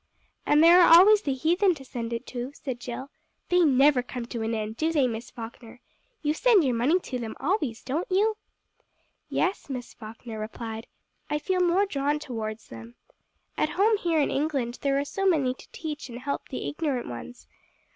"And 0.47 0.63
there 0.63 0.81
are 0.81 0.97
always 0.97 1.21
the 1.21 1.33
heathen 1.35 1.75
to 1.75 1.85
send 1.85 2.11
it 2.11 2.25
to," 2.25 2.51
said 2.55 2.79
Jill. 2.79 3.11
"They 3.49 3.59
never 3.59 4.01
come 4.01 4.25
to 4.25 4.41
an 4.41 4.55
end, 4.55 4.75
do 4.75 4.91
they, 4.91 5.05
Miss 5.07 5.29
Falkner? 5.29 5.79
You 6.23 6.33
send 6.33 6.63
your 6.63 6.73
money 6.73 6.99
to 7.01 7.19
them 7.19 7.35
always, 7.39 7.83
don't 7.83 8.11
you?" 8.11 8.33
"Yes," 9.29 9.69
Miss 9.69 9.93
Falkner 9.93 10.39
replied. 10.39 10.87
"I 11.29 11.37
feel 11.37 11.61
more 11.61 11.85
drawn 11.85 12.17
towards 12.17 12.69
them. 12.69 12.95
At 13.55 13.69
home 13.77 13.97
here 13.97 14.19
in 14.19 14.31
England 14.31 14.79
there 14.81 14.97
are 14.97 15.05
so 15.05 15.27
many 15.27 15.53
to 15.53 15.67
teach 15.71 16.09
and 16.09 16.17
help 16.17 16.49
the 16.49 16.67
ignorant 16.67 17.07
ones. 17.07 17.45